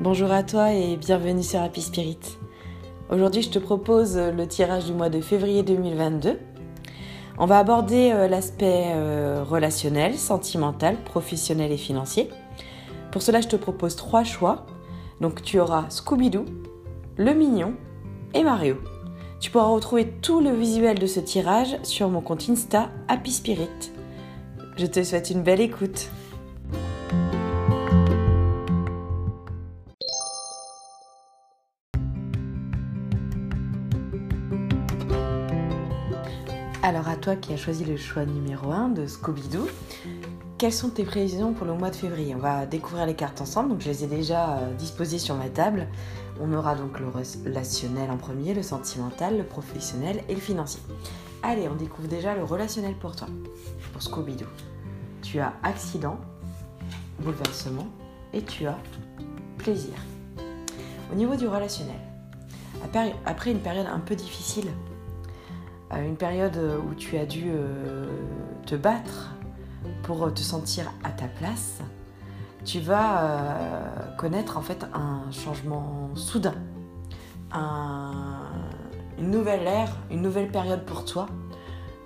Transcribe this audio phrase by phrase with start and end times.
[0.00, 2.38] Bonjour à toi et bienvenue sur Happy Spirit.
[3.10, 6.38] Aujourd'hui, je te propose le tirage du mois de février 2022.
[7.36, 12.30] On va aborder euh, l'aspect euh, relationnel, sentimental, professionnel et financier.
[13.12, 14.64] Pour cela, je te propose trois choix.
[15.20, 16.46] Donc, tu auras Scooby-Doo,
[17.18, 17.74] Le Mignon
[18.32, 18.78] et Mario.
[19.38, 23.92] Tu pourras retrouver tout le visuel de ce tirage sur mon compte Insta Happy Spirit.
[24.78, 26.08] Je te souhaite une belle écoute.
[36.82, 39.68] Alors à toi qui as choisi le choix numéro 1 de Scooby-Doo,
[40.56, 42.34] quelles sont tes prévisions pour le mois de février?
[42.34, 45.50] On va découvrir les cartes ensemble, donc je les ai déjà euh, disposées sur ma
[45.50, 45.88] table.
[46.40, 50.80] On aura donc le relationnel en premier, le sentimental, le professionnel et le financier.
[51.42, 53.28] Allez, on découvre déjà le relationnel pour toi,
[53.92, 54.46] pour Scooby-Doo.
[55.20, 56.18] Tu as accident,
[57.18, 57.88] bouleversement
[58.32, 58.78] et tu as
[59.58, 59.92] plaisir.
[61.12, 62.00] Au niveau du relationnel,
[63.26, 64.70] après une période un peu difficile,
[65.98, 68.06] une période où tu as dû euh,
[68.66, 69.34] te battre
[70.02, 71.80] pour te sentir à ta place,
[72.64, 76.54] tu vas euh, connaître en fait un changement soudain,
[77.52, 81.26] une nouvelle ère, une nouvelle période pour toi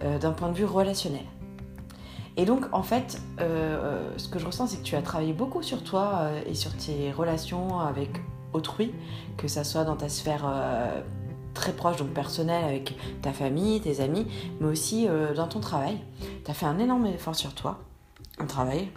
[0.03, 1.25] euh, d'un point de vue relationnel.
[2.37, 5.85] Et donc en fait, ce que je ressens, c'est que tu as travaillé beaucoup sur
[5.85, 8.11] toi et sur tes relations avec
[8.53, 8.93] autrui,
[9.37, 10.45] que ça soit dans ta sphère
[11.55, 14.27] très proche, donc personnel avec ta famille, tes amis,
[14.61, 15.99] mais aussi euh, dans ton travail.
[16.45, 17.81] Tu as fait un énorme effort sur toi,
[18.39, 18.89] un travail.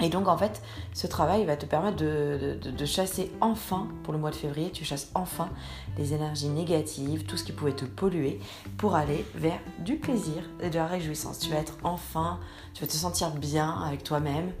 [0.00, 0.60] Et donc en fait,
[0.92, 5.10] ce travail va te permettre de, chasser enfin, pour le mois de février, tu chasses
[5.14, 5.48] enfin
[5.96, 8.38] les énergies négatives, tout ce qui pouvait te polluer,
[8.76, 11.38] pour aller vers du plaisir et de la réjouissance.
[11.38, 12.38] Tu vas être enfin,
[12.74, 14.52] tu vas te sentir bien avec toi-même,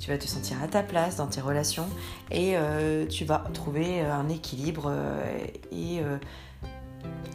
[0.00, 1.86] tu vas te sentir à ta place dans tes relations
[2.32, 6.00] et euh, tu vas trouver un équilibre euh, et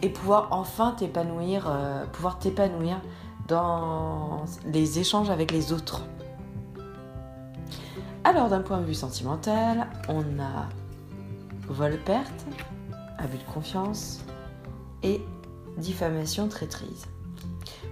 [0.01, 3.01] et pouvoir enfin t'épanouir, euh, pouvoir t'épanouir
[3.47, 6.03] dans les échanges avec les autres.
[8.23, 10.67] Alors d'un point de vue sentimental, on a
[11.67, 12.45] vol-perte,
[13.17, 14.21] abus de confiance
[15.03, 15.21] et
[15.77, 17.05] diffamation traîtrise.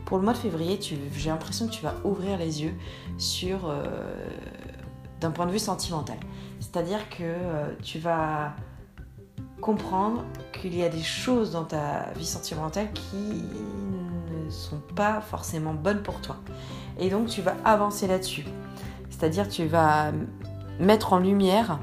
[0.05, 2.73] Pour le mois de février, j'ai l'impression que tu vas ouvrir les yeux
[3.17, 3.83] sur euh,
[5.21, 6.17] d'un point de vue sentimental.
[6.59, 8.53] C'est-à-dire que euh, tu vas
[9.61, 10.23] comprendre
[10.63, 13.43] qu'il y a des choses dans ta vie sentimentale qui
[14.31, 16.37] ne sont pas forcément bonnes pour toi.
[16.97, 18.45] Et donc tu vas avancer là-dessus.
[19.09, 20.13] C'est-à-dire tu vas
[20.79, 21.79] mettre en lumière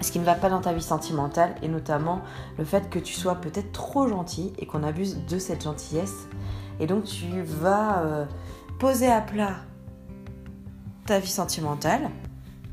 [0.00, 2.22] ce qui ne va pas dans ta vie sentimentale et notamment
[2.56, 6.26] le fait que tu sois peut-être trop gentil et qu'on abuse de cette gentillesse.
[6.80, 8.24] Et donc tu vas euh,
[8.78, 9.56] poser à plat
[11.04, 12.08] ta vie sentimentale,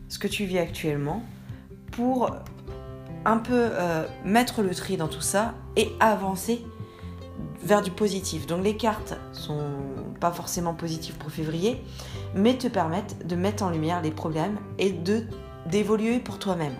[0.07, 1.22] ce que tu vis actuellement,
[1.91, 2.29] pour
[3.26, 6.66] un peu euh, mettre le tri dans tout ça et avancer
[7.64, 8.48] vers du positif.
[8.48, 9.72] Donc les cartes sont
[10.20, 11.84] pas forcément positives pour février,
[12.36, 15.24] mais te permettent de mettre en lumière les problèmes et de
[15.68, 16.74] d'évoluer pour toi-même.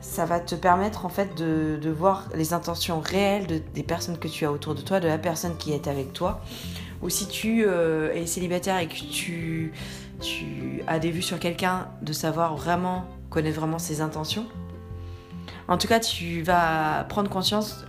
[0.00, 4.44] Ça va te permettre en fait de, voir les intentions réelles des personnes que tu
[4.44, 6.40] as autour de toi, de la personne qui est avec toi.
[7.02, 9.72] Ou si tu euh, es célibataire et que tu,
[10.20, 14.46] tu as des vues sur quelqu'un, de savoir vraiment, connaître vraiment ses intentions
[15.68, 17.84] en tout cas, tu vas prendre conscience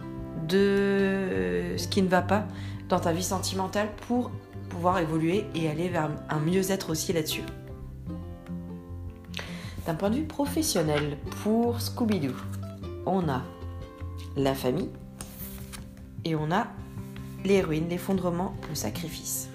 [0.48, 2.46] de ce qui ne va pas
[2.90, 4.32] dans ta vie sentimentale pour
[4.70, 7.44] pouvoir évoluer et aller vers un mieux-être aussi là-dessus.
[9.86, 12.34] D'un point de vue professionnel, pour Scooby-Doo,
[13.06, 13.42] on a
[14.36, 14.90] la famille
[16.26, 16.68] et on a
[17.46, 19.50] les ruines, l'effondrement, le sacrifice.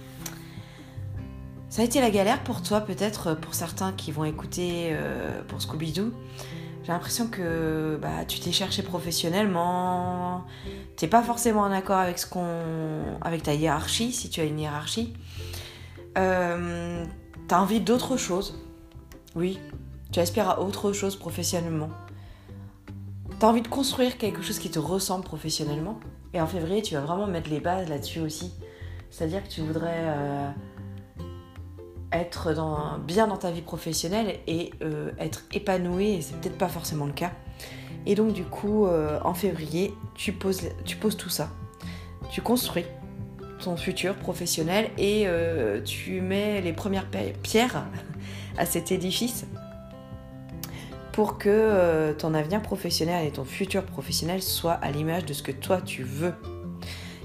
[1.68, 5.60] Ça a été la galère pour toi, peut-être pour certains qui vont écouter euh, pour
[5.60, 6.12] Scooby-Doo
[6.82, 10.44] j'ai l'impression que bah, tu t'es cherché professionnellement,
[10.96, 14.58] t'es pas forcément en accord avec ce qu'on, avec ta hiérarchie, si tu as une
[14.58, 15.14] hiérarchie.
[16.18, 17.04] Euh,
[17.46, 18.58] t'as envie d'autre chose,
[19.36, 19.60] oui.
[20.10, 21.88] Tu aspires à autre chose professionnellement.
[23.38, 25.98] T'as envie de construire quelque chose qui te ressemble professionnellement.
[26.34, 28.52] Et en février, tu vas vraiment mettre les bases là-dessus aussi.
[29.10, 30.50] C'est-à-dire que tu voudrais euh,
[32.12, 32.54] être
[33.06, 37.12] bien dans ta vie professionnelle et euh, être épanoui, et c'est peut-être pas forcément le
[37.12, 37.32] cas.
[38.06, 41.50] Et donc du coup, euh, en février, tu poses, tu poses tout ça.
[42.30, 42.84] Tu construis
[43.62, 47.06] ton futur professionnel et euh, tu mets les premières
[47.42, 47.84] pierres
[48.58, 49.46] à cet édifice
[51.12, 55.52] pour que ton avenir professionnel et ton futur professionnel soient à l'image de ce que
[55.52, 56.32] toi tu veux.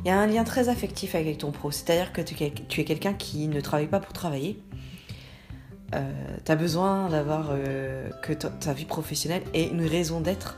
[0.03, 3.13] Il y a un lien très affectif avec ton pro, c'est-à-dire que tu es quelqu'un
[3.13, 4.61] qui ne travaille pas pour travailler,
[5.91, 7.51] tu as besoin d'avoir
[8.21, 10.57] que ta vie professionnelle ait une raison d'être.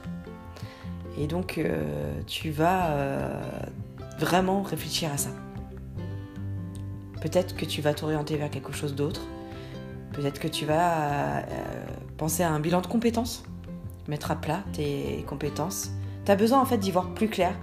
[1.17, 1.59] Et donc,
[2.27, 2.95] tu vas
[4.17, 5.29] vraiment réfléchir à ça.
[7.21, 9.21] Peut-être que tu vas t'orienter vers quelque chose d'autre.
[10.13, 11.43] Peut-être que tu vas
[12.17, 13.43] penser à un bilan de compétences,
[14.07, 15.91] mettre à plat tes compétences.
[16.25, 17.53] Tu as besoin en fait d'y voir plus clair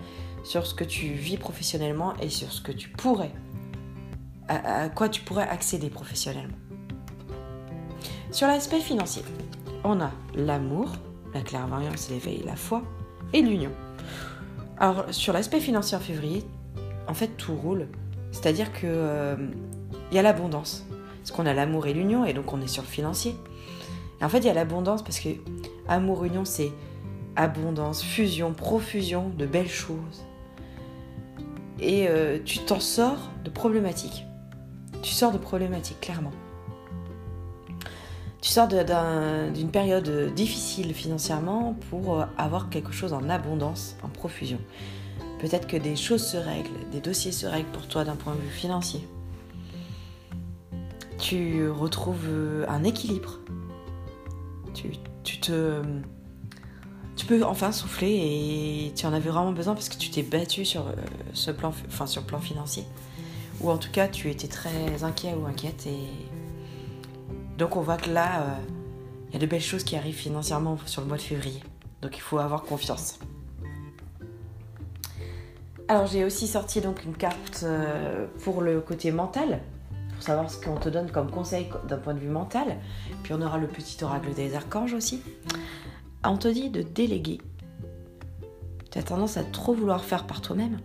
[0.44, 3.32] sur ce que tu vis professionnellement et sur ce que tu pourrais,
[4.48, 6.56] à, quoi tu pourrais accéder professionnellement.
[8.36, 9.22] Sur l'aspect financier,
[9.82, 10.92] on a l'amour,
[11.32, 12.82] la clairvoyance, l'éveil, la foi
[13.32, 13.70] et l'union.
[14.76, 16.44] Alors sur l'aspect financier en février,
[17.08, 17.88] en fait tout roule.
[18.32, 19.36] C'est-à-dire que euh,
[20.10, 20.84] il y a l'abondance.
[21.20, 23.34] Parce qu'on a l'amour et l'union et donc on est sur le financier.
[24.20, 25.30] Et en fait, il y a l'abondance parce que
[25.88, 26.72] amour union c'est
[27.36, 30.26] abondance, fusion, profusion de belles choses
[31.80, 34.26] et euh, tu t'en sors de problématiques.
[35.00, 36.32] Tu sors de problématiques, clairement.
[38.46, 44.60] Tu sors d'une période difficile financièrement pour euh, avoir quelque chose en abondance, en profusion.
[45.40, 48.40] Peut-être que des choses se règlent, des dossiers se règlent pour toi d'un point de
[48.40, 49.00] vue financier.
[51.18, 53.40] Tu retrouves euh, un équilibre.
[54.74, 54.92] Tu,
[55.24, 55.82] tu te
[57.16, 60.64] tu peux enfin souffler et tu en avais vraiment besoin parce que tu t'es battu
[60.64, 60.92] sur euh,
[61.32, 62.84] ce plan, enfin sur le plan financier.
[63.60, 66.06] Ou en tout cas, tu étais très inquiet ou inquiète et
[67.58, 68.54] donc on voit que là, euh,
[69.28, 71.62] il y a de belles choses qui arrivent financièrement sur le mois de février.
[72.02, 73.18] Donc il faut avoir confiance.
[75.88, 79.60] Alors j'ai aussi sorti donc une carte euh, pour le côté mental,
[80.14, 82.76] pour savoir ce qu'on te donne comme conseil d'un point de vue mental.
[83.22, 85.22] Puis on aura le petit oracle des archanges aussi.
[86.24, 87.40] On te dit de déléguer.
[88.90, 90.78] Tu as tendance à trop vouloir faire par toi-même.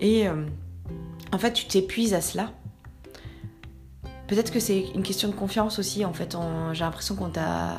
[0.00, 0.46] Et euh,
[1.32, 2.52] en fait, tu t'épuises à cela.
[4.28, 6.04] Peut-être que c'est une question de confiance aussi.
[6.04, 6.36] En fait,
[6.72, 7.76] j'ai l'impression qu'on t'a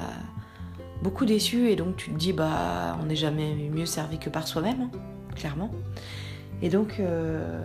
[1.04, 4.48] beaucoup déçu et donc tu te dis, bah, on n'est jamais mieux servi que par
[4.48, 5.00] soi-même, hein,
[5.36, 5.72] clairement.
[6.62, 7.64] Et donc, euh,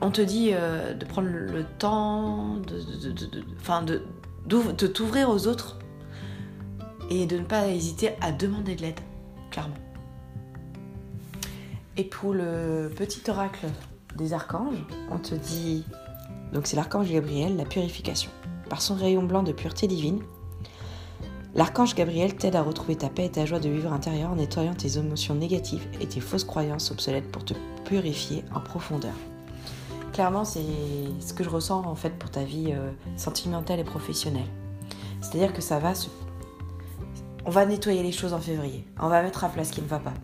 [0.00, 5.78] on te dit euh, de prendre le temps de, de, de t'ouvrir aux autres
[7.10, 9.00] et de ne pas hésiter à demander de l'aide,
[9.50, 9.74] clairement.
[11.96, 13.66] Et pour le petit oracle
[14.16, 15.84] des archanges, on te dit,
[16.52, 18.30] donc c'est l'archange Gabriel, la purification.
[18.68, 20.20] Par son rayon blanc de pureté divine,
[21.54, 24.74] l'archange Gabriel t'aide à retrouver ta paix et ta joie de vivre intérieur en nettoyant
[24.74, 27.54] tes émotions négatives et tes fausses croyances obsolètes pour te
[27.84, 29.14] purifier en profondeur.
[30.12, 30.60] Clairement, c'est
[31.20, 34.48] ce que je ressens en fait pour ta vie euh, sentimentale et professionnelle.
[35.22, 36.08] C'est-à-dire que ça va se
[37.44, 38.84] on va nettoyer les choses en février.
[39.00, 40.14] On va mettre à place ce qui ne va pas.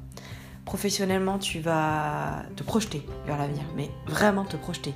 [0.64, 4.94] Professionnellement, tu vas te projeter vers l'avenir, mais vraiment te projeter.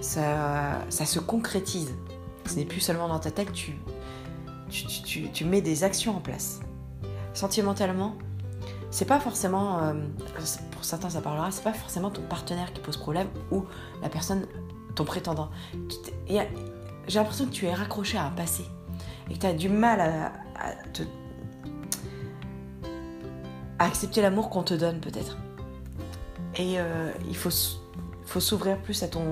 [0.00, 1.94] Ça, se concrétise.
[2.46, 3.76] Ce n'est plus seulement dans ta tête, tu,
[5.32, 6.60] tu, mets des actions en place.
[7.34, 8.16] Sentimentalement,
[8.90, 9.94] c'est pas forcément, euh,
[10.70, 13.64] pour certains ça parlera, c'est pas forcément ton partenaire qui pose problème ou
[14.00, 14.46] la personne,
[14.94, 15.50] ton prétendant.
[16.28, 18.64] J'ai l'impression que tu es raccroché à un passé
[19.28, 21.02] et que tu as du mal à te
[23.78, 25.36] accepter l'amour qu'on te donne peut-être.
[26.56, 29.24] Et euh, il faut s'ouvrir plus à ton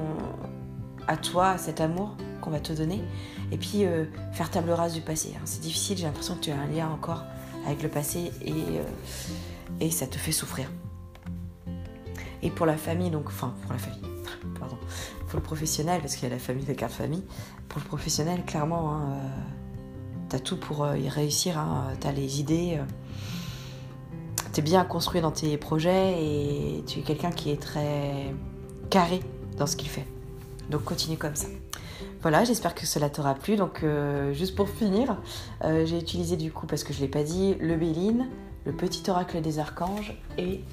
[1.09, 3.03] à toi, à cet amour qu'on va te donner.
[3.53, 5.33] Et puis euh, faire table rase du passé.
[5.37, 5.43] Hein.
[5.45, 7.25] C'est difficile, j'ai l'impression que tu as un lien encore
[7.67, 10.71] avec le passé et, euh, ça te fait souffrir.
[12.43, 14.03] Et pour la famille, donc, enfin pour la famille,
[14.59, 14.77] pardon,
[15.29, 17.25] pour le professionnel, parce qu'il y a la famille, la carte famille,
[17.69, 19.19] pour le professionnel, clairement, hein,
[20.29, 22.81] tu as tout pour y réussir, hein, tu as les idées
[24.55, 28.33] tu es bien construit dans tes projets et tu es quelqu'un qui est très
[28.89, 29.21] carré
[29.59, 30.07] dans ce qu'il fait.
[30.71, 31.49] Donc continue comme ça.
[32.23, 33.57] Voilà, j'espère que cela t'aura plu.
[33.57, 35.17] Donc euh, juste pour finir,
[35.63, 38.29] euh, j'ai utilisé du coup, parce que je ne l'ai pas dit, le Béline,
[38.65, 40.65] le petit oracle des archanges et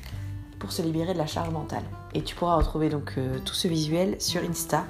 [0.59, 1.83] pour se libérer de la charge mentale.
[2.13, 4.85] Et tu pourras retrouver donc euh, tout ce visuel sur Insta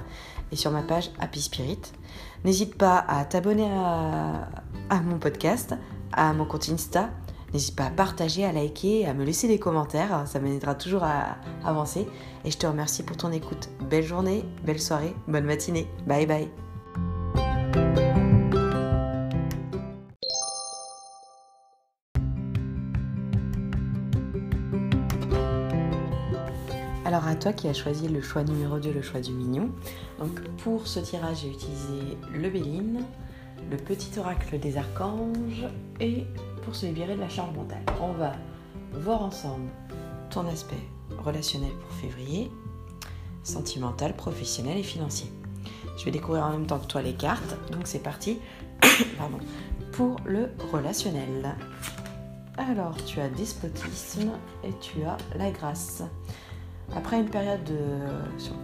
[0.52, 1.80] et sur ma page Happy Spirit.
[2.44, 4.48] N'hésite pas à t'abonner à,
[4.90, 5.74] à mon podcast,
[6.12, 7.10] à mon compte Insta
[7.52, 11.36] N'hésite pas à partager, à liker, à me laisser des commentaires, ça m'aidera toujours à
[11.64, 12.06] avancer.
[12.46, 13.68] Et je te remercie pour ton écoute.
[13.90, 15.86] Belle journée, belle soirée, bonne matinée.
[16.06, 16.48] Bye bye.
[27.04, 29.70] Alors à toi qui as choisi le choix numéro 2, le choix du mignon.
[30.18, 33.04] Donc pour ce tirage, j'ai utilisé le Béline,
[33.70, 35.66] le petit oracle des archanges
[36.00, 36.24] et
[36.62, 37.84] pour se libérer de la charge mentale.
[38.00, 38.32] On va
[38.92, 39.68] voir ensemble
[40.30, 40.82] ton aspect
[41.24, 42.50] relationnel pour février,
[43.42, 45.30] sentimental, professionnel et financier.
[45.98, 47.56] Je vais découvrir en même temps que toi les cartes.
[47.70, 48.38] Donc c'est parti
[49.18, 49.38] Pardon.
[49.92, 51.54] pour le relationnel.
[52.58, 54.30] Alors, tu as despotisme
[54.64, 56.02] et tu as la grâce.
[56.94, 57.70] Après une période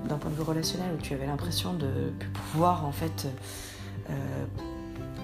[0.08, 3.26] d'un point de vue relationnel où tu avais l'impression de pouvoir en fait
[4.10, 4.44] euh,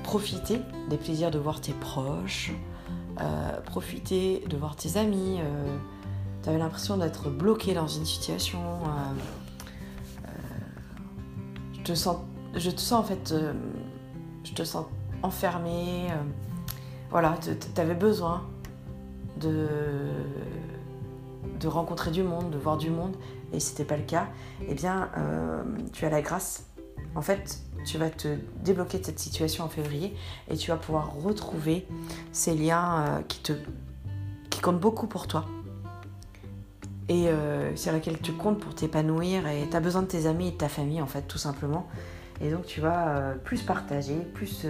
[0.05, 2.53] profiter des plaisirs de voir tes proches,
[3.21, 5.77] euh, profiter de voir tes amis, euh,
[6.43, 8.61] tu avais l'impression d'être bloqué dans une situation.
[11.73, 12.19] je, te sens,
[12.55, 13.35] je te sens en fait,
[14.45, 14.87] je te sens
[15.23, 16.09] enfermé.
[17.11, 18.47] voilà, tu avais besoin
[19.41, 19.67] de,
[21.61, 23.17] de rencontrer du monde, de voir du monde,
[23.53, 24.29] et si n'était pas le cas,
[24.69, 26.67] eh bien, euh, tu as la grâce.
[27.15, 28.29] En fait, tu vas te
[28.63, 30.15] débloquer de cette situation en février
[30.51, 31.87] et tu vas pouvoir retrouver
[32.33, 33.53] ces liens euh, qui, te,
[34.51, 35.47] qui comptent beaucoup pour toi
[37.09, 40.49] et euh, sur lesquels tu comptes pour t'épanouir et tu as besoin de tes amis
[40.49, 41.87] et de ta famille en fait tout simplement
[42.41, 44.67] et donc tu vas plus partager plus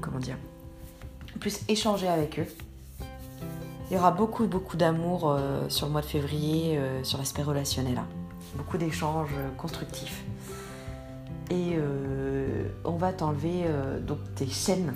[0.00, 0.36] comment dire
[1.38, 2.46] plus échanger avec eux.
[3.90, 7.42] Il y aura beaucoup, beaucoup d'amour euh, sur le mois de février, euh, sur l'aspect
[7.42, 7.96] relationnel.
[7.96, 8.06] Hein.
[8.56, 10.24] Beaucoup d'échanges euh, constructifs.
[11.50, 11.78] Et
[12.84, 13.64] on va t'enlever
[14.06, 14.92] donc tes chaînes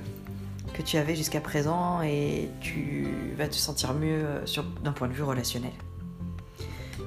[0.75, 4.25] que tu avais jusqu'à présent et tu vas te sentir mieux
[4.83, 5.73] d'un point de vue relationnel.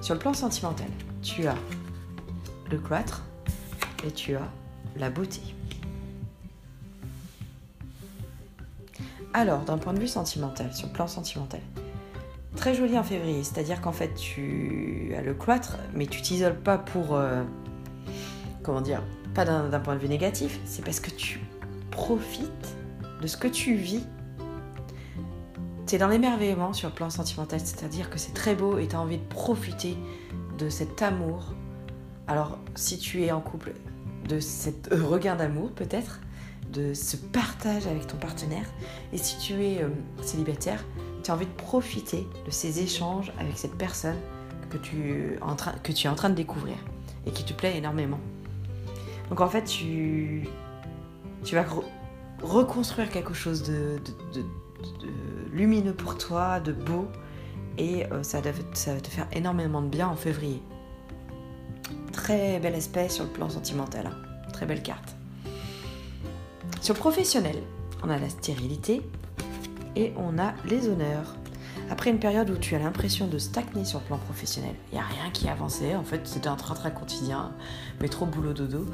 [0.01, 0.87] Sur le plan sentimental,
[1.21, 1.55] tu as
[2.69, 3.23] le cloître
[4.05, 4.51] et tu as
[4.97, 5.41] la beauté.
[9.33, 11.59] Alors, d'un point de vue sentimental, sur le plan sentimental,
[12.55, 16.77] très joli en février, c'est-à-dire qu'en fait tu as le cloître, mais tu t'isoles pas
[16.77, 17.15] pour.
[17.15, 17.43] Euh,
[18.63, 19.01] comment dire
[19.35, 21.41] Pas d'un point de vue négatif, c'est parce que tu
[21.91, 22.77] profites
[23.21, 24.05] de ce que tu vis.
[25.85, 28.95] Tu es dans l'émerveillement sur le plan sentimental, c'est-à-dire que c'est très beau et tu
[28.95, 29.97] as envie de profiter
[30.57, 31.53] de cet amour.
[32.27, 33.73] Alors, si tu es en couple,
[34.29, 36.21] de cet regain d'amour peut-être,
[36.71, 38.65] de ce partage avec ton partenaire.
[39.13, 39.89] Et si tu es euh,
[40.21, 40.83] célibataire,
[41.23, 44.17] tu as envie de profiter de ces échanges avec cette personne
[44.69, 46.75] que tu es en train de découvrir
[47.25, 48.19] et qui te plaît énormément.
[49.29, 50.47] Donc en fait, tu,
[51.51, 51.65] vas
[52.41, 53.99] reconstruire quelque chose de,
[55.51, 57.07] lumineux pour toi, de beau,
[57.77, 58.41] et euh, ça,
[58.73, 60.61] ça va te faire énormément de bien en février.
[62.11, 64.49] Très bel aspect sur le plan sentimental, hein.
[64.53, 65.15] très belle carte.
[66.81, 67.57] Sur professionnel,
[68.03, 69.01] on a la stérilité
[69.95, 71.35] et on a les honneurs.
[71.89, 75.01] Après une période où tu as l'impression de stagner sur le plan professionnel, il n'y
[75.01, 77.51] a rien qui avançait, en fait c'était un train-train quotidien,
[78.01, 78.85] mais trop boulot dodo,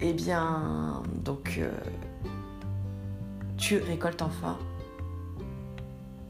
[0.00, 1.70] eh bien donc euh,
[3.56, 4.58] tu récoltes enfin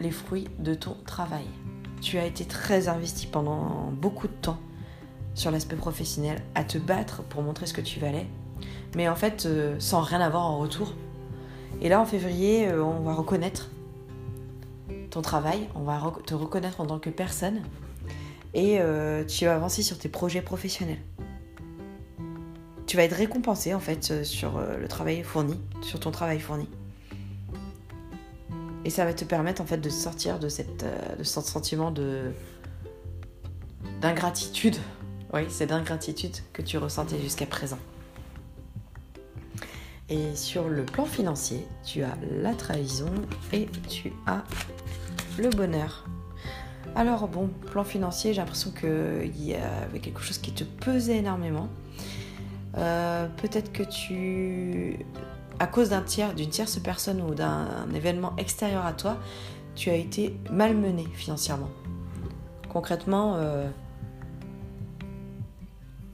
[0.00, 1.46] les fruits de ton travail.
[2.00, 4.58] Tu as été très investi pendant beaucoup de temps
[5.34, 8.26] sur l'aspect professionnel à te battre pour montrer ce que tu valais
[8.96, 10.94] mais en fait euh, sans rien avoir en retour.
[11.82, 13.68] Et là en février, euh, on va reconnaître
[15.22, 17.62] travail, on va te reconnaître en tant que personne
[18.54, 21.00] et euh, tu vas avancer sur tes projets professionnels.
[22.86, 26.68] Tu vas être récompensé en fait sur le travail fourni, sur ton travail fourni.
[28.84, 32.30] Et ça va te permettre en fait de sortir de, de ce sentiment de
[34.00, 34.76] d'ingratitude.
[35.32, 37.78] Oui, c'est d'ingratitude que tu ressentais jusqu'à présent.
[40.08, 43.10] Et sur le plan financier, tu as la trahison
[43.52, 44.44] et tu as
[45.38, 46.04] le bonheur.
[46.94, 51.68] Alors bon, plan financier, j'ai l'impression qu'il y avait quelque chose qui te pesait énormément.
[52.78, 54.98] Euh, peut-être que tu,
[55.58, 59.18] à cause d'un tiers, d'une tierce personne ou d'un événement extérieur à toi,
[59.74, 61.70] tu as été malmené financièrement.
[62.68, 63.68] Concrètement, euh,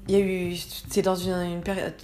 [0.08, 0.56] il y a eu,
[0.88, 1.94] c'est dans une, période,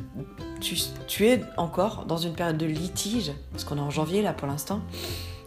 [0.60, 4.46] tu, es encore dans une période de litige, parce qu'on est en janvier là pour
[4.46, 4.80] l'instant.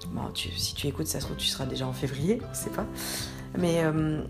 [0.10, 2.86] Bon, si tu écoutes, ça se trouve, tu seras déjà en février, on sait pas.
[3.58, 4.22] Mais euh,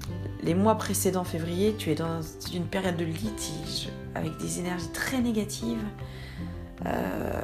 [0.44, 2.22] les mois précédents février, tu es dans
[2.54, 5.84] une période de litige avec des énergies très négatives.
[6.86, 7.42] Euh,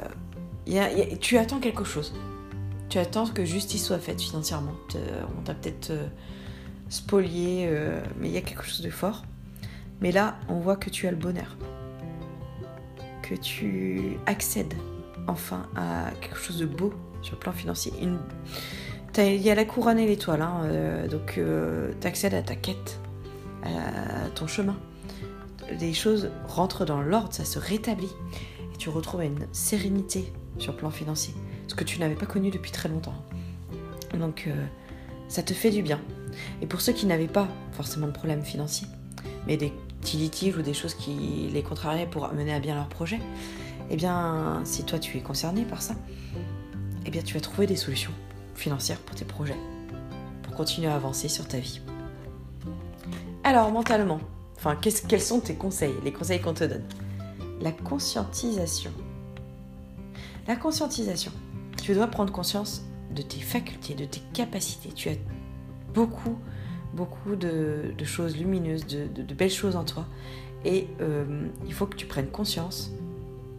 [1.20, 2.14] tu attends quelque chose.
[2.88, 4.74] Tu attends que justice soit faite financièrement.
[5.38, 6.06] On t'a peut-être euh,
[6.88, 7.70] spolié,
[8.18, 9.24] mais il y a quelque chose de fort.
[10.00, 11.56] Mais là, on voit que tu as le bonheur,
[13.22, 14.74] que tu accèdes
[15.26, 17.92] enfin à quelque chose de beau sur le plan financier.
[19.16, 22.54] Il y a la couronne et l'étoile, hein, euh, donc euh, tu accèdes à ta
[22.54, 23.00] quête,
[23.64, 24.76] à ton chemin.
[25.80, 28.12] Les choses rentrent dans l'ordre, ça se rétablit.
[28.72, 31.34] Et tu retrouves une sérénité sur le plan financier,
[31.66, 33.24] ce que tu n'avais pas connu depuis très longtemps.
[34.16, 34.66] Donc euh,
[35.28, 36.00] ça te fait du bien.
[36.62, 38.86] Et pour ceux qui n'avaient pas forcément de problème financier,
[39.48, 42.88] mais des petits litiges ou des choses qui les contrarieraient pour mener à bien leur
[42.88, 43.20] projet,
[43.90, 45.94] eh bien, si toi tu es concerné par ça,
[47.06, 48.12] eh bien, tu vas trouver des solutions
[48.54, 49.56] financières pour tes projets,
[50.42, 51.80] pour continuer à avancer sur ta vie.
[53.44, 54.20] Alors, mentalement,
[54.56, 56.84] enfin, quels sont tes conseils, les conseils qu'on te donne?
[57.60, 58.92] La conscientisation.
[60.46, 61.32] La conscientisation.
[61.82, 62.82] Tu dois prendre conscience
[63.14, 64.90] de tes facultés, de tes capacités.
[64.92, 65.16] Tu as
[65.94, 66.36] beaucoup,
[66.98, 70.04] beaucoup de, choses lumineuses, de, belles choses en toi.
[70.64, 72.90] Et euh, il faut que tu prennes conscience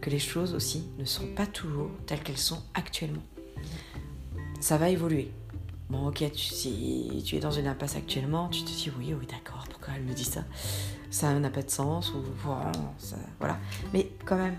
[0.02, 3.22] que les choses aussi ne sont pas toujours telles qu'elles sont actuellement.
[4.60, 5.30] Ça va évoluer.
[5.88, 9.64] Bon, ok, si tu es dans une impasse actuellement, tu te dis oui, oui, d'accord,
[9.70, 10.44] pourquoi elle me dit ça?
[11.10, 13.58] Ça n'a pas de sens, ou voilà.
[13.94, 14.56] Mais quand même,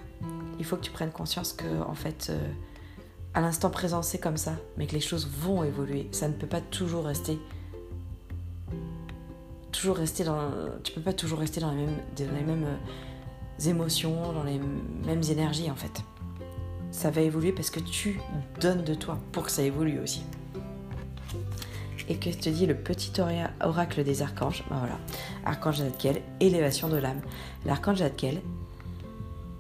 [0.60, 2.52] il faut que tu prennes conscience que, en fait, euh,
[3.36, 6.10] à l'instant présent, c'est comme ça, mais que les choses vont évoluer.
[6.12, 7.40] Ça ne peut pas toujours rester.
[9.72, 10.50] Toujours rester dans.
[10.84, 14.60] Tu peux pas toujours rester dans les mêmes, dans euh, émotions, dans les
[15.06, 16.04] mêmes énergies, en fait.
[16.92, 18.20] Ça va évoluer parce que tu
[18.60, 20.24] donnes de toi pour que ça évolue aussi
[22.12, 23.14] et que te dit le petit
[23.62, 24.98] oracle des archanges ben voilà,
[25.46, 27.22] Archange Zadkiel, élévation de l'âme.
[27.66, 28.42] L'archange Zadkiel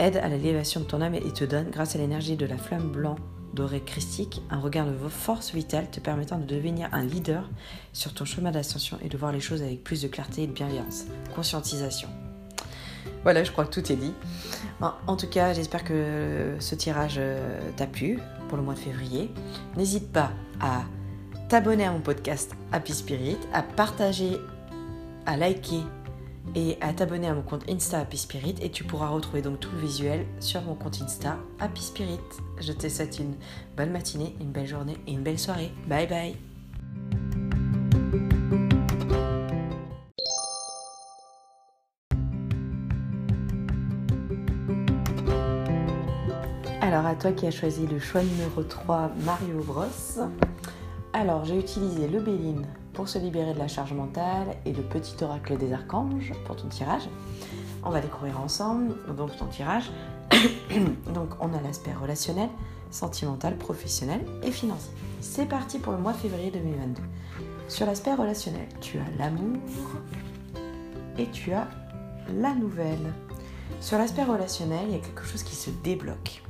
[0.01, 2.89] aide à l'élévation de ton âme et te donne, grâce à l'énergie de la flamme
[2.89, 3.15] blanc
[3.53, 7.49] doré christique, un regard de force vitale te permettant de devenir un leader
[7.93, 10.53] sur ton chemin d'ascension et de voir les choses avec plus de clarté et de
[10.53, 11.05] bienveillance.
[11.35, 12.07] Conscientisation.
[13.23, 14.13] Voilà, je crois que tout est dit.
[14.79, 19.29] En tout cas, j'espère que ce tirage euh, t'a plu pour le mois de février.
[19.77, 20.83] N'hésite pas à
[21.49, 24.37] t'abonner à mon podcast Happy Spirit, à partager,
[25.25, 25.83] à liker
[26.55, 29.71] et à t'abonner à mon compte Insta Happy Spirit et tu pourras retrouver donc tout
[29.73, 32.19] le visuel sur mon compte Insta Happy Spirit.
[32.59, 33.35] Je te souhaite une
[33.77, 35.71] bonne matinée, une belle journée et une belle soirée.
[35.87, 36.35] Bye bye
[46.81, 49.85] Alors à toi qui as choisi le choix numéro 3 Mario Bros.
[51.13, 55.15] Alors, j'ai utilisé le Béline pour se libérer de la charge mentale et le petit
[55.23, 57.07] oracle des archanges pour ton tirage.
[57.83, 59.91] On va découvrir ensemble donc ton tirage.
[61.13, 62.49] donc, on a l'aspect relationnel,
[62.89, 64.91] sentimental, professionnel et financier.
[65.19, 67.01] C'est parti pour le mois de février 2022.
[67.67, 69.61] Sur l'aspect relationnel, tu as l'amour
[71.17, 71.67] et tu as
[72.39, 73.13] la nouvelle.
[73.79, 76.43] Sur l'aspect relationnel, il y a quelque chose qui se débloque.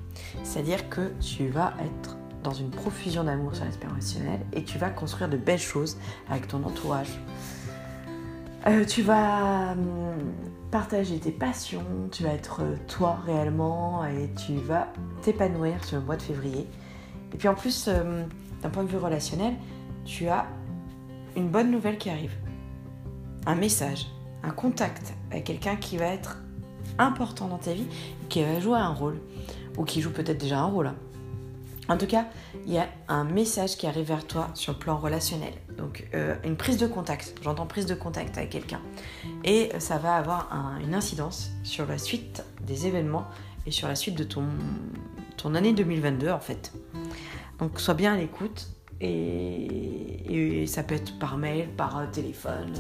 [0.44, 4.90] C'est-à-dire que tu vas être dans une profusion d'amour sur l'aspect relationnel et tu vas
[4.90, 5.98] construire de belles choses
[6.30, 7.20] avec ton entourage.
[8.68, 10.34] Euh, tu vas hum,
[10.70, 14.88] partager tes passions, tu vas être euh, toi réellement et tu vas
[15.24, 16.68] t'épanouir sur le mois de février.
[17.34, 18.28] Et puis en plus, hum,
[18.62, 19.56] d'un point de vue relationnel,
[20.06, 20.46] tu as
[21.36, 22.36] une bonne nouvelle qui arrive.
[23.48, 24.08] Un message,
[24.44, 26.38] un contact avec quelqu'un qui va être
[27.00, 27.88] important dans ta vie,
[28.30, 29.20] qui va jouer un rôle,
[29.78, 30.92] ou qui joue peut-être déjà un rôle.
[31.92, 32.26] En tout cas,
[32.66, 35.52] il y a un message qui arrive vers toi sur le plan relationnel.
[35.78, 38.80] Donc euh, une prise de contact, j'entends prise de contact avec quelqu'un.
[39.44, 40.48] Et ça va avoir
[40.82, 43.26] une incidence sur la suite des événements
[43.66, 44.46] et sur la suite de ton,
[45.36, 46.72] ton année 2022 en fait.
[47.60, 48.70] Donc sois bien à l'écoute
[49.02, 52.72] et, ça peut être par mail, par téléphone,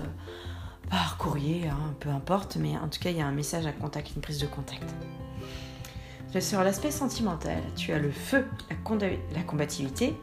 [0.89, 2.55] par courrier, hein, peu importe.
[2.55, 4.85] Mais en tout cas, il y a un message à contact, une prise de contact.
[6.39, 10.15] Sur l'aspect sentimental, tu as le feu, la, combativité,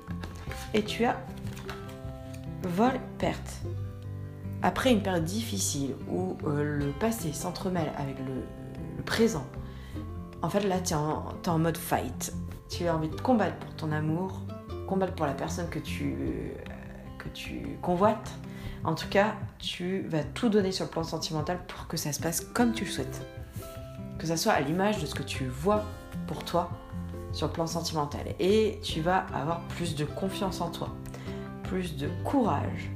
[0.72, 1.20] et tu as
[2.62, 3.60] vol-perte.
[4.62, 9.46] Après une période difficile où euh, le passé s'entremêle avec le, présent,
[10.42, 12.32] en fait là tu es, en mode fight.
[12.68, 14.40] Tu as envie de combattre pour ton amour,
[14.86, 16.16] combattre pour la personne tu,
[17.18, 18.32] que tu convoites.
[18.84, 22.20] En tout cas, tu vas tout donner sur le plan sentimental pour que ça se
[22.20, 23.22] passe comme tu le souhaites
[24.18, 25.84] que ça soit à l'image de ce que tu vois
[26.28, 26.70] pour toi
[27.32, 28.34] sur le plan sentimental.
[28.38, 30.94] Et tu vas avoir plus de confiance en toi,
[31.64, 32.90] plus de courage.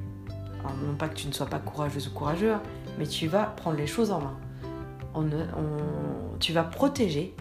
[0.61, 2.63] Alors, non pas que tu ne sois pas courageuse ou courageux, hein,
[2.99, 4.37] mais tu vas prendre les choses en main.
[5.15, 5.29] On,
[6.39, 7.35] tu vas protéger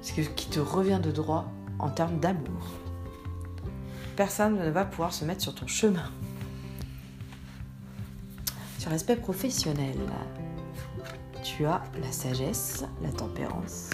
[0.00, 1.46] ce qui te revient de droit
[1.78, 2.62] en termes d'amour.
[4.16, 6.10] Personne ne va pouvoir se mettre sur ton chemin.
[8.78, 9.96] Sur l'aspect professionnel,
[11.42, 13.90] tu as la sagesse, la tempérance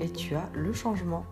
[0.00, 1.24] et tu as le changement.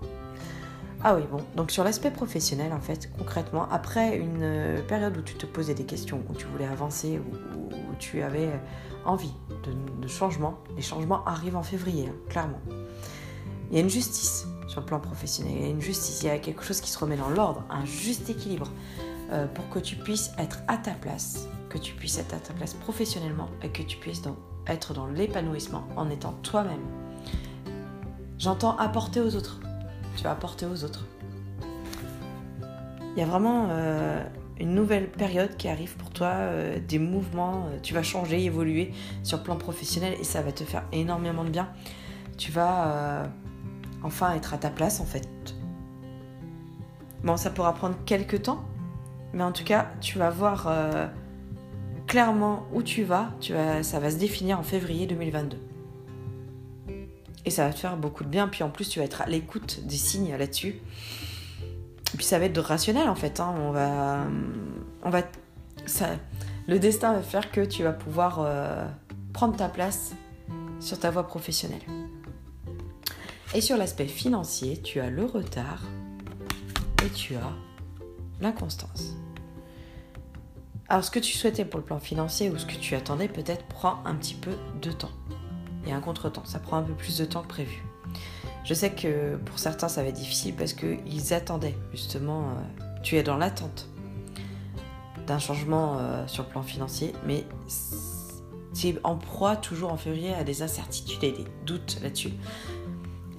[1.04, 5.22] Ah oui, bon, donc sur l'aspect professionnel, en fait, concrètement, après une euh, période où
[5.22, 7.68] tu te posais des questions, où tu voulais avancer, où,
[8.00, 8.48] tu avais
[9.04, 9.33] envie
[10.00, 12.61] de, changement, les changements arrivent en février, hein, clairement.
[13.70, 16.26] Il y a une justice sur le plan professionnel, il y a une justice, il
[16.26, 18.70] y a quelque chose qui se remet dans l'ordre, un juste équilibre,
[19.33, 22.54] euh, pour que tu puisses être à ta place, que tu puisses être à ta
[22.54, 24.37] place professionnellement et que tu puisses donc
[24.68, 27.07] être dans l'épanouissement en étant toi-même.
[28.38, 29.61] J'entends apporter aux autres.
[30.16, 31.07] Tu vas apporter aux autres.
[33.16, 34.22] Il y a vraiment euh,
[34.61, 38.92] une nouvelle période qui arrive pour toi, euh, des mouvements, euh, tu vas changer, évoluer
[39.24, 41.68] sur le plan professionnel et ça va te faire énormément de bien.
[42.37, 43.29] Tu vas
[44.05, 45.29] enfin être à ta place en fait.
[47.24, 48.62] Bon, ça pourra prendre quelques temps,
[49.33, 50.72] mais en tout cas, tu vas voir
[52.07, 55.59] clairement où tu vas, tu vas, ça va se définir en février 2022.
[57.44, 58.48] Et ça va te faire beaucoup de bien.
[58.48, 60.81] Puis en plus, tu vas être à l'écoute des signes là-dessus.
[62.16, 63.40] Puis ça va être rationnel en fait.
[63.40, 63.55] Hein.
[63.59, 64.24] On va,
[65.03, 65.22] on va,
[66.66, 68.87] le destin va faire que tu vas pouvoir euh,
[69.33, 70.12] prendre ta place
[70.81, 71.83] sur ta voie professionnelle.
[73.55, 75.83] Et sur l'aspect financier, tu as le retard
[77.05, 77.53] et tu as
[78.40, 79.14] l'inconstance.
[80.88, 83.64] Alors ce que tu souhaitais pour le plan financier ou ce que tu attendais peut-être
[83.66, 85.11] prend un petit peu de temps.
[85.90, 87.83] Un contretemps, ça prend un peu plus de temps que prévu.
[88.64, 93.16] Je sais que pour certains ça va être difficile parce qu'ils attendaient justement, euh, tu
[93.16, 93.88] es dans l'attente
[95.27, 97.44] d'un changement euh, sur le plan financier, mais
[98.79, 102.33] tu es en proie toujours en février à des incertitudes et des doutes là-dessus.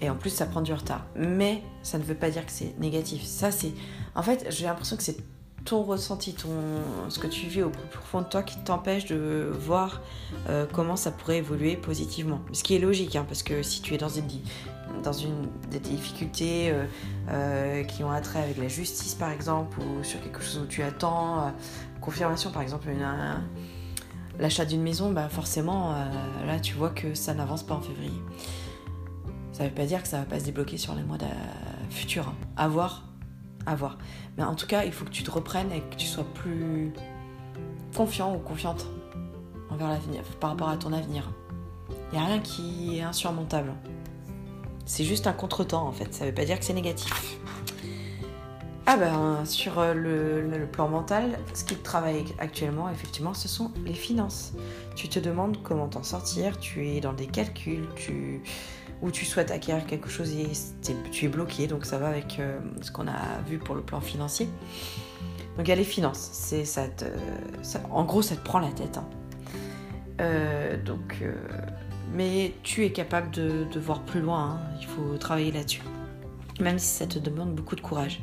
[0.01, 1.05] Et en plus ça prend du retard.
[1.15, 3.23] Mais ça ne veut pas dire que c'est négatif.
[3.23, 3.73] Ça c'est...
[4.15, 5.17] En fait j'ai l'impression que c'est
[5.69, 6.49] ton ressenti, ton,
[7.09, 10.01] ce que tu vis au plus profond de toi qui t'empêche de voir
[10.49, 12.41] euh, comment ça pourrait évoluer positivement.
[12.53, 14.25] Ce qui est logique, hein, parce que si tu es dans une,
[15.03, 16.85] dans une des difficultés euh,
[17.29, 20.81] euh, qui ont attrait avec la justice par exemple, ou sur quelque chose où tu
[20.81, 21.53] attends,
[22.01, 22.87] confirmation par exemple,
[24.39, 25.93] l'achat d'une maison, bah forcément
[26.47, 28.21] là tu vois que ça n'avance pas en février.
[29.51, 31.17] Ça ne veut pas dire que ça va pas se débloquer sur les mois
[31.91, 32.29] futurs.
[32.29, 32.35] Hein.
[32.57, 33.08] À voir
[33.75, 33.97] voir.
[34.37, 36.93] Mais en tout cas, il faut que tu te reprennes et que tu sois plus
[37.95, 38.85] confiant ou confiante
[39.69, 41.31] envers l'avenir, par rapport à ton avenir.
[42.11, 43.73] Il n'y a rien qui est insurmontable.
[44.85, 47.39] C'est juste un contretemps en fait, ça ne veut pas dire que c'est négatif.
[48.91, 53.71] Ah ben, sur euh, le, plan mental, ce qui te travaille actuellement, effectivement, ce sont
[53.85, 54.53] les finances.
[54.95, 58.41] Tu te demandes comment t'en sortir, tu es dans des calculs, tu,
[59.01, 60.49] ou tu souhaites acquérir quelque chose et
[61.11, 64.01] tu es bloqué, donc ça va avec euh, ce qu'on a vu pour le plan
[64.01, 64.47] financier.
[65.57, 66.29] Donc il y a les finances,
[66.63, 66.83] ça,
[67.91, 68.97] en gros ça te prend la tête.
[68.97, 69.09] Hein.
[70.21, 71.23] Euh, donc,
[72.13, 74.59] mais tu es capable de, voir plus loin, hein.
[74.79, 75.81] il faut travailler là-dessus,
[76.59, 78.21] même si ça te demande beaucoup de courage.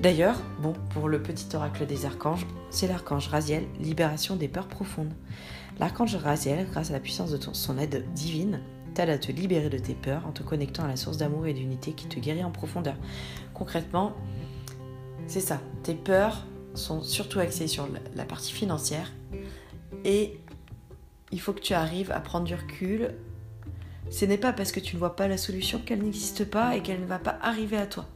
[0.00, 5.12] D'ailleurs, bon, pour le petit oracle des archanges, c'est l'archange Raziel, libération des peurs profondes.
[5.78, 8.60] L'archange Raziel, grâce à la puissance de son aide divine,
[9.02, 11.92] à te libérer de tes peurs en te connectant à la source d'amour et d'unité
[11.92, 12.96] qui te guérit en profondeur.
[13.54, 14.12] Concrètement,
[15.26, 15.60] c'est ça.
[15.82, 19.12] Tes peurs sont surtout axées sur la partie financière
[20.04, 20.38] et
[21.32, 23.14] il faut que tu arrives à prendre du recul.
[24.10, 26.82] Ce n'est pas parce que tu ne vois pas la solution qu'elle n'existe pas et
[26.82, 28.06] qu'elle ne va pas arriver à toi.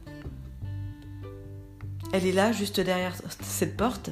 [2.13, 4.09] Elle est là, juste derrière cette porte,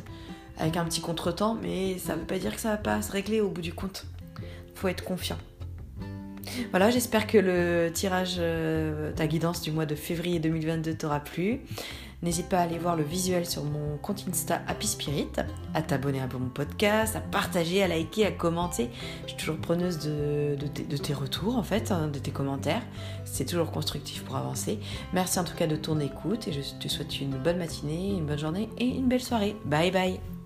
[0.58, 3.12] avec un petit contretemps, mais ça ne veut pas dire que ça va pas se
[3.12, 4.06] régler au bout du compte.
[4.76, 5.38] Faut être confiant.
[6.72, 11.62] Voilà, j'espère que le tirage, euh, ta guidance du mois de février 2022 t'aura plu.
[12.22, 15.30] N'hésite pas à aller voir le visuel sur mon compte Insta Happy Spirit,
[15.74, 18.90] à t'abonner à mon podcast, à partager, à liker, à commenter.
[19.24, 20.58] Je suis toujours preneuse de,
[20.98, 22.82] tes retours en fait, hein, de tes commentaires.
[23.24, 24.80] C'est toujours constructif pour avancer.
[25.14, 28.26] Merci en tout cas de ton écoute et je te souhaite une bonne matinée, une
[28.26, 29.56] bonne journée et une belle soirée.
[29.66, 30.39] Bye bye